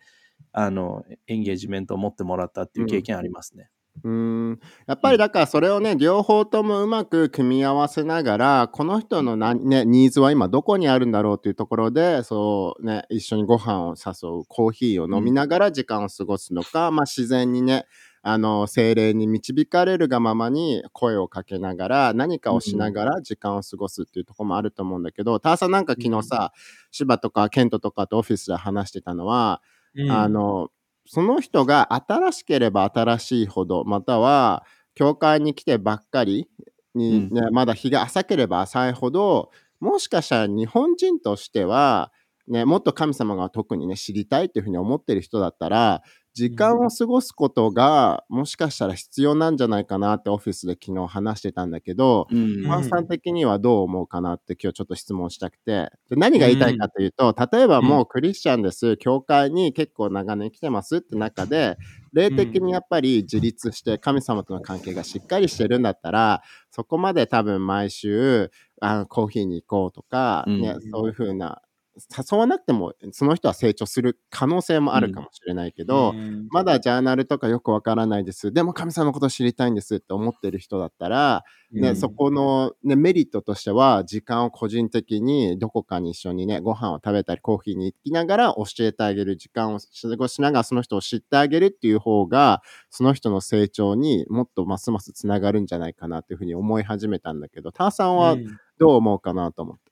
[0.51, 3.69] あのエンゲージメントを持ってもらったっていう経験ありますね。
[4.03, 4.59] うん。
[4.87, 17.85] やっぱりだからそれをね、両方ともうまく組み合わせながら、この人のな、ね、ニーズは今どこにあるんだろうというところで、そうね、一緒にご飯を誘う、コーヒーを飲みながら時間を過ごすのか、まあ自然にね、
[18.27, 26.51] あの、精霊に導かれるがままに声をかけながら、何かをしながら時間を過ごすっていうところもあると思うんだけど、ターさんなんか昨日さ、
[26.89, 29.61] 芝とかケントとかとオフィスで話してたのは、
[29.95, 30.11] うん。
[30.11, 30.69] あの、
[31.05, 36.49] その人が新しければ新しいほど、または、教会に来てばっかり
[36.95, 42.11] に、ねまだ日が浅ければ浅いほど、もしかしたら日本人としては、
[42.47, 46.01] ね、もっと神様が特にね、知りたいっていうふうに思ってる人だったら、
[46.35, 52.63] 時間を過ごすことが、もしかしたら必要なんじゃないかなってオフィスで昨日話してたんだけど、うん。
[52.63, 55.91] マンさん的にはどう思うかなって今日ちょっと質問したくて。
[56.09, 61.77] で何が言いたいかというと、例えばもうクリスチャンです、教会に結構長年来てますって中で、
[62.11, 70.59] 霊的にやっぱり自立して神様との関係がしっかりしてるんだったら、そこまで多分毎週あのコーヒーに行こうとか、うん。
[70.59, 71.61] ね、そういうふうな、
[71.95, 78.51] 誘わなくてもその人は成長する可能性もあるかもしれないけど、うんまだジャーナルとかよくわからないです。
[78.51, 99.84] でも神様のこと知りたいんですって思ってる人だったら、ね、うんそこの、ね、メリットとしては、時間を個人的にどこかに一緒にね、ご飯を食べたり、コーヒーに行きながら教えてあげる時間を過ごしながら、その人を知ってあげるっていう方が、その人の成長にもっとますますつながるんじゃないかなっていうふうに思い始めたんだけど、ターさんはうんどう思うかなと思って。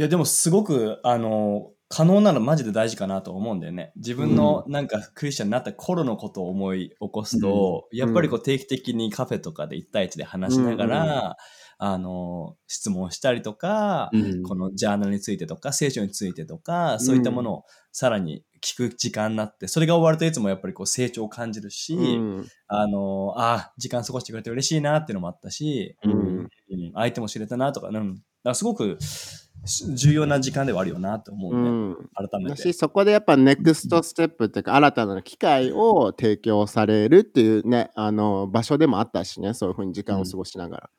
[0.00, 3.92] いや、でもすごく、あの、可能なのマジで大事かなと思うんだよね。
[3.96, 11.36] 自分のなんかクリスチャンになった頃のことを思い起こすと、やっぱりこう定期的にカフェとかで1対1で話しながら、
[11.76, 14.42] あの、質問したりとか、うん。
[14.42, 22.00] このジャーナルについてとか、聖書についてとか、そういったものをさらに聞く時間になって、それが終わるといつもやっぱりこう成長を感じるし、う
[22.40, 22.46] ん。
[22.68, 26.12] あの、あ、時間過ごしてくれて嬉しいなっていうのもあったし、うん。
[26.12, 26.48] うん
[26.94, 29.49] 相手も知れたなとか、うん、だからすごくし
[29.94, 31.96] 重要な時間ではあるよなと思うね、うん。
[32.14, 32.54] 改め。
[32.54, 32.72] て。
[32.72, 40.90] そこでやっぱネクストステップっていうか新たな機会を提供されるっていうねあの場所でもあったしねそういうふうに時間を過ごしながら、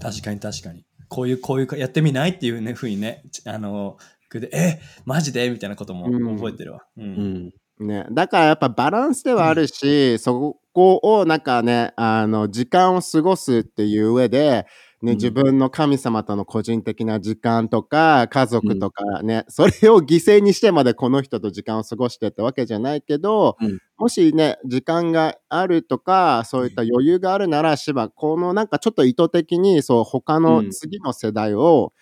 [0.00, 0.84] 確かに確かに。
[1.08, 3.98] こういう、こういうか、やってみないっていうね、ふうにね、ちあの、
[4.32, 5.50] で、え、マジで？
[5.50, 6.36] みたいなこともうん。
[6.36, 6.80] 覚えてるわ。
[6.96, 7.04] うん。
[7.04, 7.86] うん。
[7.86, 14.66] ね、だからやっぱバランスではあるし、そこをなんかねあの時間を過ごすっていう上で、
[15.02, 15.16] ね、うん。
[15.18, 23.78] 自分の神様との個人的な時間とか家族とかね、それを犠牲にしてまでこの人と時間を過ごしてってわけじゃないけど、うん。
[23.98, 31.92] もしね時間があるとかそういった余裕があるならしばこのなんかちょっと意図的にそう他の次の世代を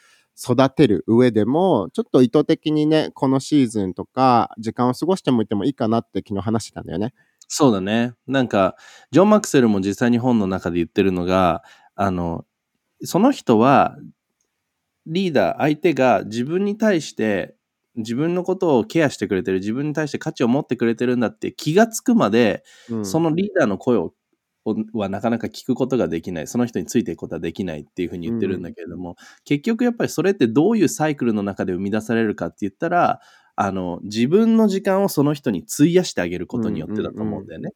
[0.40, 7.12] 育てる上でも、ちょっと意図的にね、このシーズンとか、時間を過ごしてもいてもいいかなって昨日話してたんだよね。
[7.46, 8.14] そうだね。
[8.26, 8.76] なんか、
[9.10, 11.62] ジョン・マクセルも実際に本の中で言ってるのが、
[11.94, 12.46] あの、
[13.04, 13.96] その人は、
[15.06, 17.56] リーダー、相手が自分に対して、
[17.96, 23.04] 自分のことをケアしてくれてる、自分に対して価値を持ってくれてるんだって気がつくまで、うん。
[23.06, 24.14] そのリーダーの声を
[24.66, 33.20] をはなかなか聞くことができない、その人についていくことはできないっていうふうに言ってるんだけれども、結局やっぱりそれってどういうサイクルの中で生み出されるかって言ったら、
[33.56, 37.70] あの自分の時間をその人に費やしてあげることによってだと思うんだよね。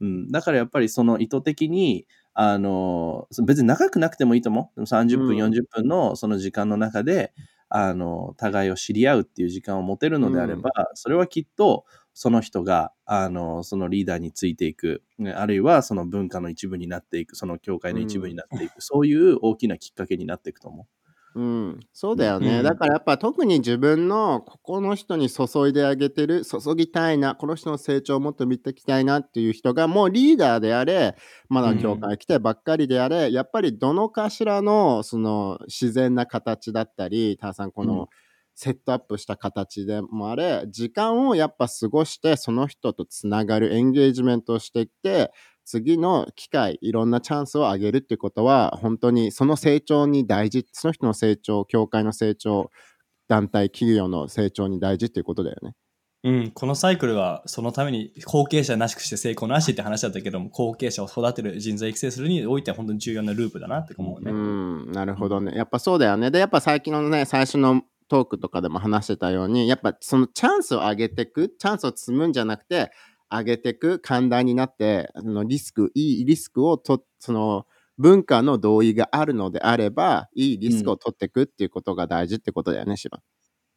[0.00, 0.28] うん。
[0.28, 4.74] だからやっぱりその意図的にあの、別に長くなくてもいいと思う。
[4.76, 5.36] でも30分、うん。
[5.38, 7.32] 40分のその時間の中で、
[7.68, 20.86] あの、互いを知り合うっていう時間を持てるのであれば、それはきっと、その人が、あの、そのリーダーについていく、ねあるいはその文化の一部になっていく、その教会の一部になっていく、そういう大きなきっかけになっていくと思う
[21.42, 31.16] ん、そうだよね、うんだからやっぱ特に自分のここの人に注いであげてる注ぎたいなこの人の成長をもっと見ていきたいなっていう人がもうリーダーであれ
[31.48, 37.88] まだ教会来てばっかりであれ、やっぱりどのかしらのその自然な形だったりターさんこうん。
[37.88, 38.08] の
[38.54, 45.32] セットアップした形でもあれ時間をやっぱ過ごしてその人とつながるエンゲージメントをしていって
[45.64, 52.70] 次の機会いろんなチャンスを上げるってことは本当にその成長に大事その人の成長教会の成長
[53.28, 55.74] 団体企業の成長に大事っていうことだよね。
[56.24, 64.32] うん、このサイクルはそのために後継者なしくして成功なしって話だったけども後継者を育てる人材育成するにおいては本当に重要なループだなって思うね。
[64.32, 65.52] うん、なるほどね。
[65.54, 66.30] やっぱそうだよね。
[66.30, 72.90] で、やっぱ最近のね、最初のトークとかでも話してたように、やっぱそのチャンスを上げていく、チャンスを積むんじゃなくて、
[73.38, 77.66] 上げていく、寛大になって、あのリスク、いいリスクをと、その
[77.98, 83.20] 文化の同意があるのであれば、いいリスクを取っていくっていうことが大事ってことだよね、シバ。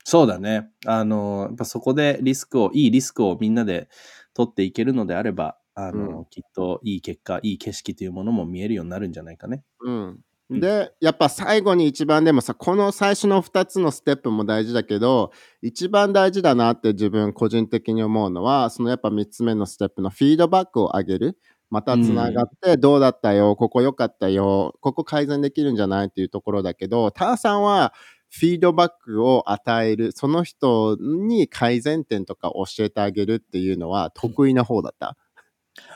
[0.06, 0.70] そうだね。
[0.86, 3.89] あの、やっぱそこでリスクを、いいリスクをみんなで
[4.34, 9.63] 取っていけるのであれば、あの、うんきっといい結果、いい景色というものも見えるようになるんじゃないかね。
[9.82, 9.96] うん。
[9.96, 15.31] うんで、やっぱ最後に一番でもさ、この最初の2つのステップも大事だけど、
[15.62, 21.38] 一番大事だなって自分個人的に思うのは、そのやっぱ3つ目のステップのフィードバックを上げる。
[21.69, 27.93] またつながって、どうだったよ、ここ良かったよ、ここ改善できるんじゃないっていうところだけど、ターさんは
[28.29, 35.17] フィードバックを与える、その人に改善点とか教えてあげるっていうのは得意な方だった？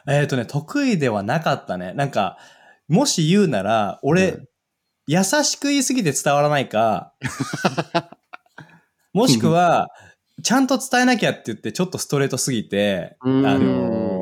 [0.07, 1.93] えっ、とね、得意ではなかったね。
[1.93, 2.37] なんか、
[2.91, 4.47] もし言うなら、俺、うん。
[5.07, 7.13] 優しく言いすぎて伝わらないか、
[9.13, 9.87] もしくは、
[10.43, 13.41] ちゃんと伝えなきゃって言って、ちょっとストレートすぎて、あうん。
[13.43, 14.21] のー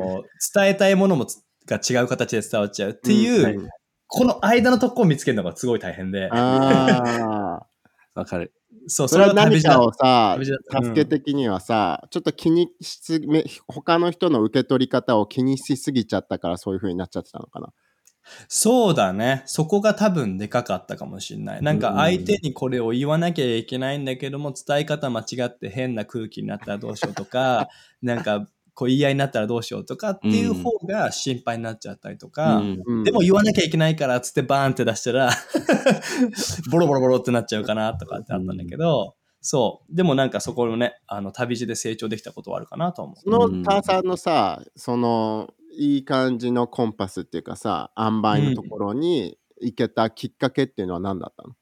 [0.54, 3.68] 伝えたいものもつが違う形で伝わっちゃうっていう、ん。
[4.06, 6.28] この間のとこを見つけるのがすごい大変で。
[6.32, 7.66] わ
[8.24, 8.52] かる。
[8.86, 17.72] そう、それは何かをさ助け的にはさ、ちょっと気にしすぎ、め他の人の受け取り方を気にしすぎちゃったからそういう風になっちゃってたのかな。
[18.48, 19.42] そうだね。
[19.46, 21.62] そこが多分でかかったかもしれない。
[21.62, 27.68] なんか相手にこれを言わなきゃいけないんだけども、伝え方間違って変な空気になったらどうしようとか、
[28.02, 35.30] なんかこう言い合いになったらどうしようとかっていう方が心配になっちゃったりとか、うんうんでも言わなきゃいけないからっつってバーンって出したら、
[36.70, 39.94] ボロボロボロってなっちゃうかなとかってあったんだけど、そう。
[39.94, 43.16] でもなんかそこのね、あの旅路で成長できたことはあるかなと思う。
[43.16, 51.54] そのターさんのさ、そのいい感じのコンパスっていうかさ、塩梅のところに行けたきっかけっていうのは何だったの、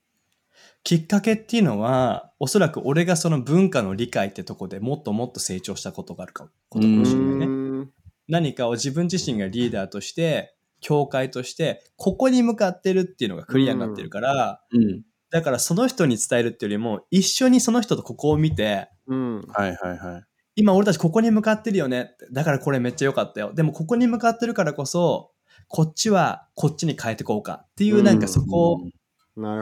[0.83, 7.89] きっかけっていうのは、おそらく俺がその文化の理解ってとこでもっともっと成長したことがあるかことかもしれないね。
[8.29, 15.03] 何かを自分自身がリーダーとして、教会として、ここに向かってるっていうのがクリアになってるから、うん。
[15.31, 20.28] だからその人に伝えるっていうよりも、一緒にその人とここを見て、うんはいはいはい。
[20.59, 22.17] 今俺たちここに向かってるよね。
[22.33, 23.53] だからこれめっちゃ良かったよ。
[23.55, 25.31] でもここに向かってるからこそ、
[25.69, 28.79] こっちはこっちに変えてこうかっていう、なんかそこを。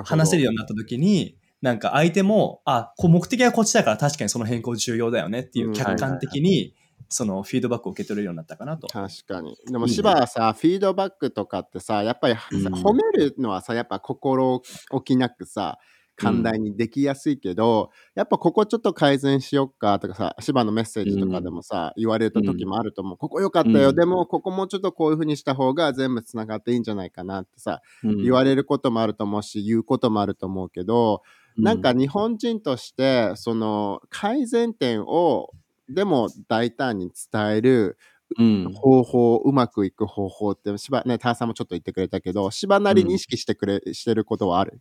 [0.04, 6.74] 話せるようになった時に、なんか相手も、あ、こう目的はこっちだから確かにその変更重要だよねっていう客観的に、
[7.10, 8.86] そのフィードバックを受け取れるようになったかなと。
[8.86, 9.54] 確かに。
[9.70, 15.78] でも、芝はさ、フィードバックとかってさ、やっぱり、うん褒めるのはさ、やっぱ心置きなくさ、
[16.16, 23.16] 寛大にできやすいけど、やっぱここちょっと改善しよっかとかさ、芝のメッセージとかでもさ、言われた時もあると思う。
[23.18, 23.96] ここ良かったよ、うん。
[23.96, 28.22] でもここもうちょっとこういう風にした方が全部つながっていいんじゃないかなってさ、うん。
[28.22, 31.22] 言われることもあると思うし、言うこともあると思うけど、
[31.56, 35.50] なんか日本人として、その改善点を、
[35.88, 37.98] でも大胆に伝える
[38.38, 44.80] うん、方法、うまくいく方法って、しば、ね、ターさんもちょっと言ってくれたけど、しばなりに意識してくれ、してることはある？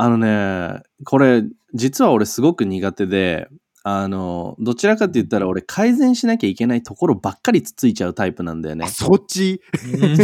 [0.00, 1.42] あのね、これ、
[1.74, 3.48] 実は俺すごく苦手で、
[3.82, 8.88] あの、どちらかって言ったら俺改善しなきゃいけないところばっかりつついちゃうタイプなんだよねあ。
[8.88, 9.60] そっち？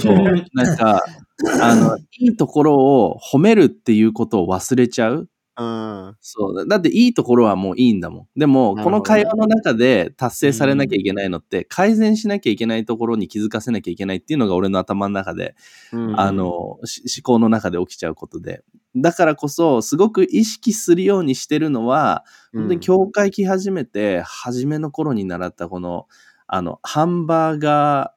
[0.01, 0.45] そう。
[0.53, 1.03] なんか、
[1.61, 5.29] あの、いいところを褒めるっていうことを忘れちゃう。
[5.57, 6.17] うん。
[6.21, 6.69] そう。
[6.69, 8.39] だっていいところはもういいんだもん。
[8.39, 15.57] でも、この会話の中で達成されなきゃいけないのって、改善しなきゃいけないところに気づかせなきゃいけないっていうのが俺の頭の中で、
[15.93, 18.63] うんあ、の、し思考の中で起きちゃうことで。
[18.97, 26.07] だからこそ、すごく意識するようにしてるのは、本当に教会来始めて、初めの頃に習ったこの、
[26.47, 28.15] あの、ハンバーガ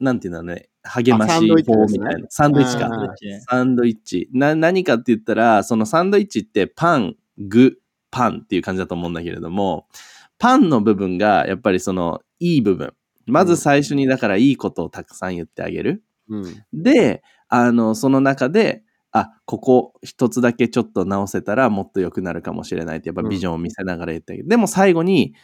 [0.00, 1.54] ー、なんていうんだろうね、励まし法
[1.86, 2.26] みたいな。
[2.30, 2.86] サンドイッチか。
[2.86, 2.90] あ
[3.48, 4.28] サンドイッチ。
[4.32, 7.78] な、何かって言ったら、そのサンドイッチってパン、具、
[8.10, 9.86] パンっていう感じだと思うんだけれども、
[10.38, 12.92] パンの部分がやっぱりそのいい部分。
[13.26, 16.02] まず最初にだからいいことをたくさん言ってあげる。
[16.28, 16.64] うん。
[16.72, 18.82] で、あの、その中で、
[19.16, 24.48] あ、ここ一つだけちょっと直せたらもっと良くなるかもしれないってやっぱビジョンを見せながら言ってあげる。
[24.48, 25.34] でも最後に、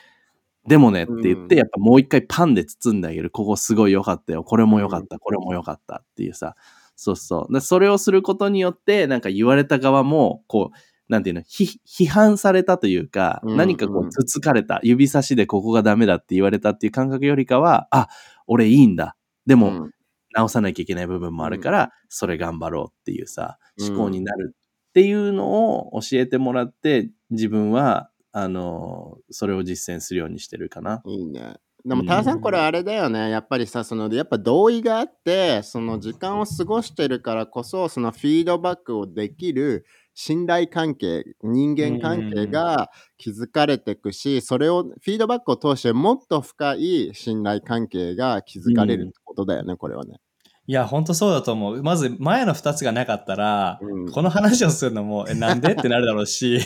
[0.66, 3.30] でもねって言って、うんやっぱもう一回パンで包んであげる。
[3.30, 4.42] ここすごい良かったよ。
[4.42, 5.20] これも良かった。
[5.20, 6.56] これも良かったっていうさ。
[6.96, 7.52] そうそう。
[7.52, 10.76] でそれをすることによって、なんか言われた側も、こう、
[11.08, 18.08] なんていうの、ひ批判されたというか、うん何かこう、つつかれた、指差しでここがダメだって言われたっていう感覚よりかは、あ、
[18.48, 19.16] 俺いいんだ。
[19.46, 19.90] でも、うん
[20.35, 24.55] 直さなきゃいけない部分もあるから、それ頑張ろうっていうさ、うん思考になる
[24.91, 31.03] っていうのを教えてもらって、自分は、あの、それを実践するようにしてるかな。
[31.07, 31.57] いいね。
[31.85, 33.31] でも、ターさん、これあれだよね。
[33.31, 39.87] やっぱりさ、その、やっぱ同意があって、その時間を過ごしてるからこそ、そのフィードバックをできる
[40.22, 50.20] 信頼関係、人間関係が築かれていくし、それを、フィードバックを通してもっと深い信頼関係が築かれるってことだよね、これはね。
[50.66, 51.82] いや、ほんとそうだと思う。
[51.82, 54.12] まず、前の2つがなかったら、うん。
[54.12, 56.60] この話をするのも、え、なんでってなるだろうし、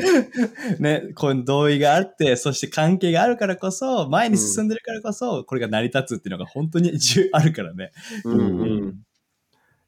[0.80, 7.90] ね、こういう同意があって、そして関係があるからこそ、前に進んでるからこそ、これが成り立つっていうのが本当に重あるからね。
[8.24, 8.60] うん。
[8.60, 9.02] うん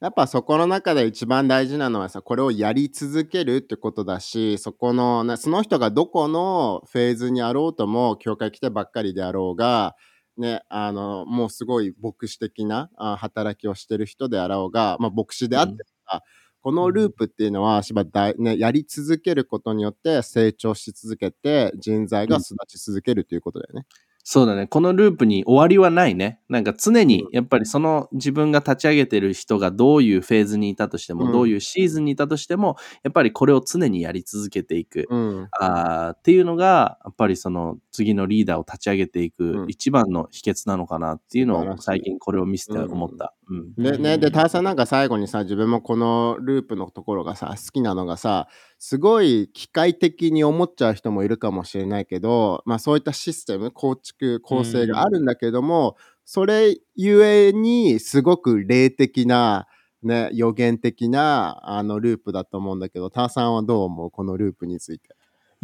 [0.05, 9.97] やっぱそこの中で一番大事なのはさ、これをやり続けるってことだし、そこの、ね、その人がどこのフェーズにあろうとも、教会来てばっかりであろうが、
[10.37, 16.21] ね、あの、もうすごい牧師的なあ働きをしてる人であろうが、まあ牧師であってもさ、
[16.61, 23.87] このループっていうのは、しばだね、やり続けることによって成長し続けて、人材が育ち続けるということだよね。
[24.27, 24.67] そうだね。
[24.67, 26.41] このループに終わりはないね。
[26.49, 35.07] なんか常にうん、やっぱりその自分が立ち上げてる人がどういうフェーズにいたとしても、うんどういうシーズンにいたとしても、やっぱりこれを常にやり続けていく。
[35.11, 35.49] うん。
[35.53, 43.35] あーっていうのが、やっぱりその次のリーダーを立ち上げていくうん一番の秘訣なのかなっていうのを最近これを見せて思った。
[43.49, 43.75] うん。
[43.75, 59.67] で、ね、うんで、ターさんなんか最後にさ、自分もこのループのところがさ、好きなのがさ、すごい機械的に思っちゃう人もいるかもしれないけど、まあそういったシステム、構築、構成があるんだけども、それゆえにすごく霊的な、
[60.03, 64.11] ね、予言的なあのループだと思うんだけど、ターさんはどう思う？
[64.11, 65.15] このループについて。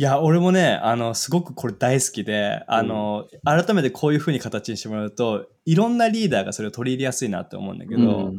[0.01, 8.39] いや、俺もね、あの、すごくこれ大好きで、あの、改めてこういう風に形にしてもらうと、いろんなリーダーがそれを取り入れやすいなって思うんだけど、うん。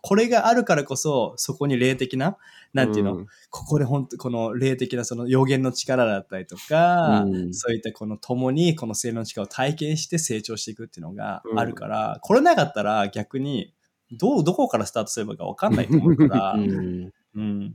[0.00, 2.38] これがあるからこそ、そこに霊的な、
[2.72, 3.26] なんていうの、うん。
[3.50, 7.52] ここで本当この霊的なその予言の力だったりとか、うん。
[7.52, 13.74] そういったこの共にこの性の力を体験して成長していくっていうのがあるから、これなかったら逆に、
[14.12, 17.74] どう、どこからスタートすればいいかわかんないと思うから、うん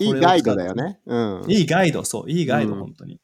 [0.00, 1.00] いいガイドだよね。
[1.06, 1.44] うん。
[1.48, 3.20] いいガイド、そう、いいガイド、うん本当に。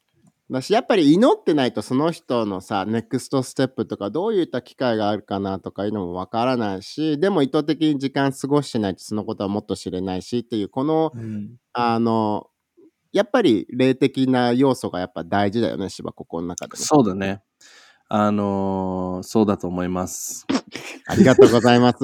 [0.51, 12.47] だしやっぱり祈ってないとその人のさネクストステップとかどういった機会があるかなとかいうのもわからないしでも意図的に時間過ごしてないとそのことはもっと知れないしっていうこのうんあの
[13.11, 17.41] やっぱり霊的な要素がやっぱ大事だよね芝ここの中でねそうだね。
[18.07, 20.45] あのーそうだと思います。
[21.07, 21.97] ありがとうございます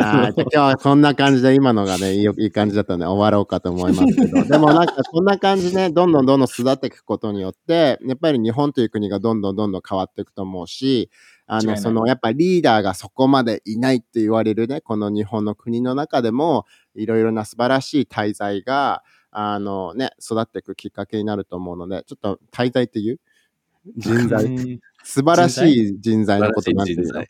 [0.00, 4.44] あーじゃあ今日はこんな感じで今のがねいいいい感じだったので終わろうかと思いますけど。
[4.48, 11.10] でもなんかこんな感じねどんどんどんどん育っていくことによってやっぱり日本という国がどんどんどんどん変わっていくと思うし
[11.46, 16.64] あのそのやっぱリーダーがそこまでいないって言われるねこの日本の国の中でも
[16.94, 23.18] いろいろな素晴らしい滞在があのね育っていくきっかけになると思うのでちょっと滞在っていう？
[23.96, 24.44] 人材。
[24.44, 24.80] うん。
[25.02, 25.58] 素晴らし
[25.90, 27.24] い人材のことなんていうの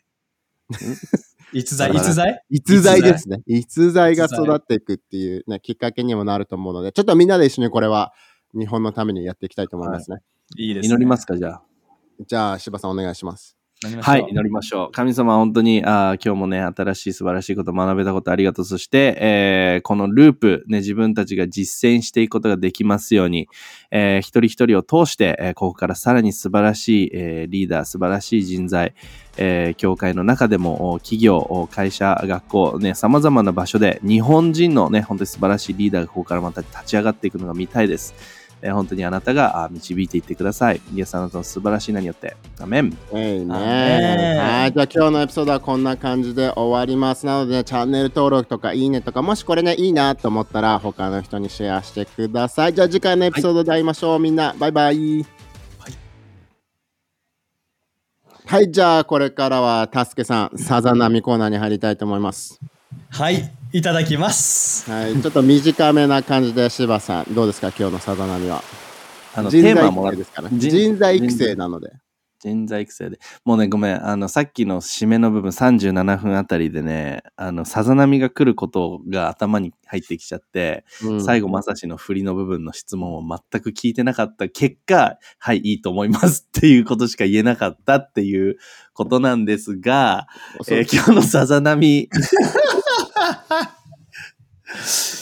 [1.53, 2.43] 逸材、逸材？
[2.49, 3.41] 逸材ですね。
[3.45, 4.15] 逸材？
[4.15, 8.13] が育っていくっていう、ね、きっかけにもなると思うので、ちょっとみんなで一緒にこれは
[8.57, 10.17] 日本のためにやっていきたいと思いますね。
[10.57, 10.89] いいです、ね。
[10.89, 11.63] 祈りますか、じゃあ。
[12.27, 13.57] じゃあ、柴さんお願いします。
[14.01, 14.91] はい、祈りましょう。
[14.91, 18.65] 神様、本当にあ今日もね、新しい素晴らしいこと学べたことありがとう。
[18.65, 23.49] そして、えーこのループ、ね、自分たちが実践していくことができますように、
[23.91, 28.93] えー一人一人を通して、えーここからさらに素晴らしい、えーリーダー、素晴らしい人材、
[29.37, 38.13] えー教会の中でも、企業、会社、学校、ね、様々な場所で、日本人のね、本当に素晴らしいリーダーがここからまた立ち上がっていくのが見たいです。
[38.63, 40.81] えー本当にあなたがあ導いていってください。
[40.95, 42.35] イエスあなたの素晴らしい名によって。
[42.59, 42.97] アメン。
[43.13, 43.53] えいね。
[43.53, 44.73] はい。
[44.73, 47.25] じゃあ今日のエピソードはこんな感じで終わります。
[47.25, 52.73] なので、ね、チャンネル登録とかいいねとか、もしこれね、いいなと思ったら他の人にシェアしてください。
[52.73, 54.19] じゃあ次回のエピソードで会いましょう。
[54.19, 55.25] みんな、バイバイ。
[58.45, 62.59] はい、じゃあこれからはたすけさん、さざ波コーナーに入りたいと思います。
[63.09, 64.89] はい、いただきます。
[64.89, 67.69] はい、ちょっと短めな感じで柴さん、どうですか？
[67.69, 68.61] 今日のさざ波は。
[69.33, 70.49] あの、人材育テーマもらっ成ですから。
[70.49, 71.91] 人人材育成なので。
[72.39, 73.19] 人材育成で。
[73.45, 74.05] もうね、ごめん。
[74.07, 88.57] あの、さっきの締めの部分37分あたりでね、あの、さざ波が来ることが頭に入ってきちゃって、うん最後まさしの振りの部分の質問を全く聞いてなかった結果、はい、いいと思いますっていうことしか言えなかったっていう
[88.93, 90.27] ことなんですが、
[90.67, 92.07] えー今日のさざ波、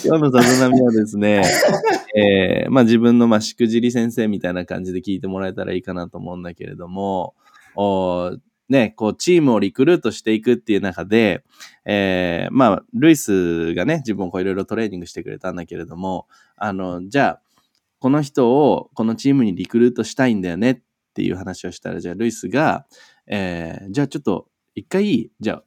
[0.06, 1.44] 今日のさざ波はですね、
[2.16, 7.36] えーまあ自分のまあしくじり先生みたいな感じで聞いてもらえたらいいかなと思うんだけれども、
[7.76, 8.38] お
[8.70, 11.44] ね、こうチームをリクルートしていくっていう中で、
[11.86, 17.42] えーまあルイスがね、自分をこういろいろトレーニングしてくれたんだけれども、あの、じゃあ、
[18.00, 20.82] この人をこのチームにリクルートしたいんだよねっ
[21.14, 22.86] ていう話をしたら、じゃあルイスが、
[23.28, 25.64] えーじゃあちょっと一回、じゃあ、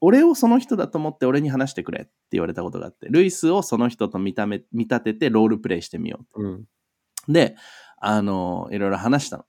[0.00, 6.66] 俺をその人だと思って俺に話してくれって言われたことがあって、ルイスをその人と見た目見立ててロールプレイしてみようんう。
[7.32, 7.56] で、
[7.98, 9.44] あの、いろいろ話したの。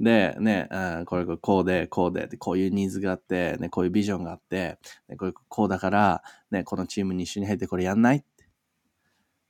[0.00, 0.68] で、ね、
[1.06, 4.78] これこうで、こうで、でこういうニーズがあって、ね、こういうビジョンがあって、
[5.08, 8.26] ね、これこうだから、ね、このチームに一緒に入ってこれやんないって。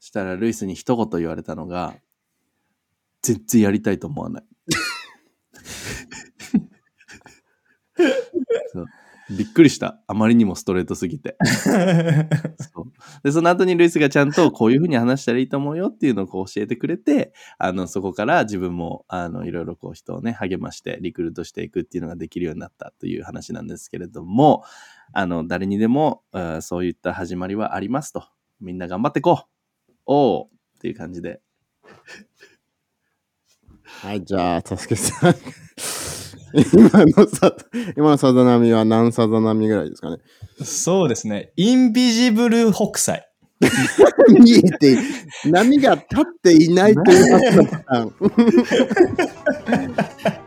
[0.00, 1.94] そしたら、ルイスに一言言われたのが、
[3.22, 4.44] 全然やりたいと思わない。
[8.72, 8.86] そう
[9.30, 10.00] びっくりした。
[10.06, 11.36] あまりにもストレートすぎて。
[11.44, 24.64] そうで、その後にルイスがちゃんとこういうふうに話したらいいと思うよっていうのをこう教えてくれて、あの、そこから自分も、あの、いろいろこう人をね、励ましてリクルートしていくっていうのができるようになったという話なんですけれども、
[25.12, 28.24] あの、誰にでも、うんそういった始まりはありますと。
[28.60, 29.44] みんな頑張っていこ
[29.88, 30.48] うおうっ
[30.80, 31.40] ていう感じで。
[33.82, 35.34] はい、じゃあ、たすけさん。
[36.54, 37.52] 今のさ、
[37.96, 40.18] 今のさざ波は何さざ波ぐらいですかね？
[40.62, 41.52] そうですね。
[41.56, 43.24] インビジブル北斎。
[44.30, 44.96] 見えて、
[45.46, 48.02] 波が立っていないというはずだった。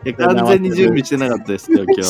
[0.08, 2.02] い や完全に準備してなかったですよ、今日。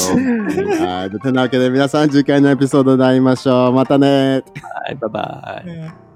[0.80, 1.10] はい。
[1.10, 3.72] というわけで皆さん次回のエピソードで会いましょう。
[3.72, 5.68] またねはい、バイバイ。
[5.68, 6.11] うん